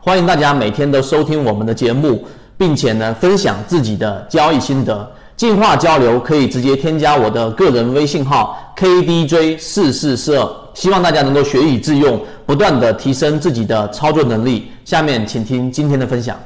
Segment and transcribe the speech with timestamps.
[0.00, 2.24] 欢迎大家每天都收听我们的节目，
[2.56, 5.12] 并且呢分享自己的交易心得。
[5.36, 14.70] 进化交流可以直接添加我的个人微信号 KDJ 四四四二，希望大家能够学以致用，不断的提升自己的操作能力。
[14.84, 16.38] 下面请听今天的分享。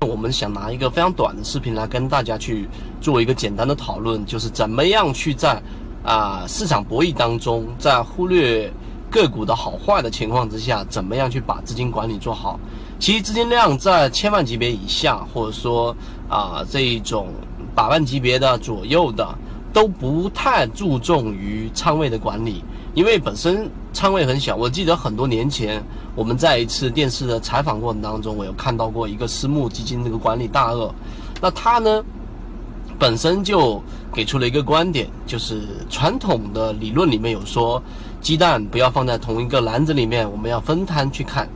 [0.00, 2.68] 我们想拿一个非常短的视频来跟大家去
[3.00, 5.62] 做一个简单的讨论，就是怎么样去在
[6.06, 8.72] 啊市场博弈当中，在忽略。
[9.08, 12.58] 个股的好坏的情况之下，怎么样去把资金管理做好？
[12.98, 15.96] 其实资金量在千万级别以下，或者说
[16.28, 17.28] 啊这一种
[17.72, 19.26] 百万级别的左右的，
[19.72, 24.56] 都不太注重于仓位的管理，因为本身仓位很小。
[24.56, 25.82] 我记得很多年前
[26.16, 30.92] 我们在一次电视的采访过程当中，我有看到过一个私募基金这个管理大鳄，
[31.40, 32.04] 那他呢
[32.98, 33.82] 本身就
[34.12, 37.82] 给出了一个观点，就是传统的理论里面有说。
[38.22, 41.48] 鸡蛋不要放在同一个篮子里面，我们要分摊去看，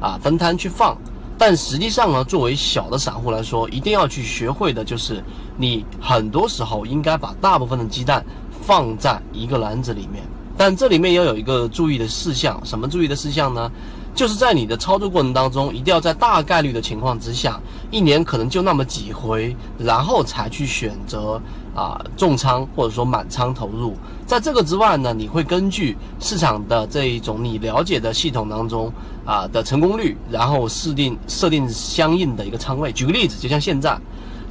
[0.00, 0.96] 啊，分摊去放。
[1.36, 5.22] 但实际上呢，作为小的散户来说，一定要去学会的就是，
[5.58, 8.24] 你很多时候应该把大部分的鸡蛋
[8.62, 10.22] 放在一个篮子里面。
[10.56, 13.70] 但这里面要有一个注意的事项，什么注意的事项呢？
[14.14, 21.40] 就是在你的操作过程当中，一定要在大概率的情况之下，一年可能就那么几回，然后才去选择
[21.74, 23.96] 啊重仓或者说满仓投入。
[24.24, 28.92] 在这个之外呢，你会根据市场的这一种你了解的系统当中
[29.26, 32.92] 啊的成功率，然后设定设定相应的一个仓位。
[32.92, 33.98] 举个例子，就像现在，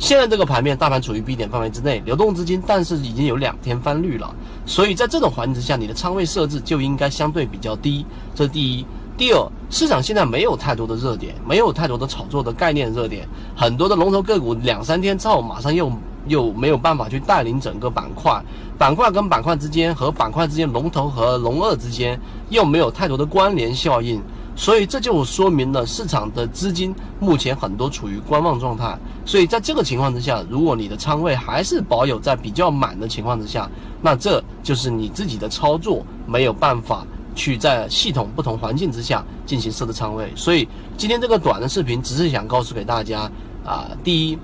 [0.04, 8.06] 现在这个盘面大盘处于 B 点范围之内，流动资金但是已经有两天翻绿了，所以在这种环境之下，你的仓位设置就应该相对比较低。
[8.36, 8.86] 这是第一。
[9.16, 15.90] 第二，市场现在没有太多的热点，没有太多的炒作的概念热点，很多的龙头个股两三天之后马上又
[16.28, 18.44] 又没有办法去带领整个板块，
[18.78, 24.22] 板块跟板块之间和板块之间龙头和龙二之间又没有太多的关联效应，
[24.56, 28.98] 所以这就说明了市场的资金目前很多处于观望状态。
[29.26, 33.70] 所以在这个情况之下，如果你的仓位还是保有在比较满的情况之下，
[34.02, 37.06] 那这就是你自己的操作没有办法。
[37.36, 43.22] 去在系统不同环境之下进行设置仓位，所以今天这个短的视频只是想告诉给大家
[43.66, 44.38] 啊，第一，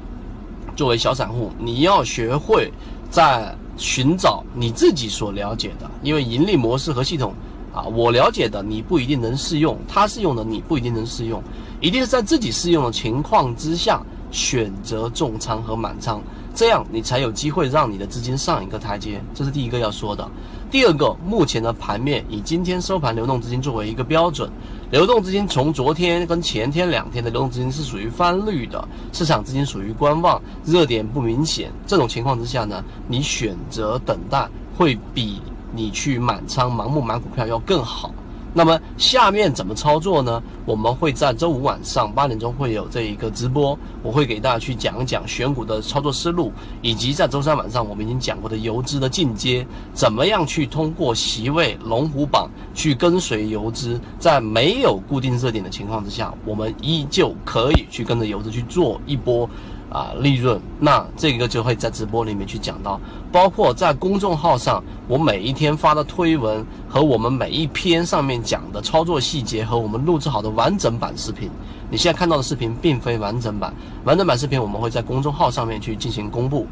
[0.75, 2.73] 作为小散户，你要学会
[3.11, 7.31] 在寻找你自己所了解的，因为盈利模式和系统
[7.73, 11.41] 啊，我了解的你不一定能适用，他适用的你不一定能适用，
[11.79, 16.21] 一定是在自己适用的情况之下选择重仓和满仓。
[16.55, 20.29] 这样你才有机会让你的资金上一个台阶，这是第一个要说的。
[20.69, 24.49] 第二个，目前的盘面以今天收盘流动资金作为一个标准，
[24.91, 31.71] 流动资金从昨天跟前天两天的流动资金是属于翻绿的，市场资金属于观望，热点不明显。
[31.87, 35.41] 这种情况之下呢，你选择等待会比
[35.71, 38.13] 你去满仓盲目买股票要更好。
[38.51, 40.41] 那么下面怎么操作呢？
[40.65, 59.47] 我们会在周五晚上八点钟会有这一个直播，我会给大家去讲一讲选股的操作思路，以及在周三晚上我们已经讲过的游资的进阶，怎么样去通过席位龙虎榜去跟随游资，在没有固定热点的情况之下，我们依旧可以去跟着游资去做一波。
[59.91, 62.99] 啊，利润，那这个就会在直播里面去讲到，
[63.31, 71.49] 包括在公众号上，我每一天发的推文和我们每一篇上面讲的操作细节和我们录制好的完整版视频，
[71.89, 73.73] 你现在看到的视频并非完整版，
[74.03, 76.67] 完整版视频我们会在公众号上面去进行公布。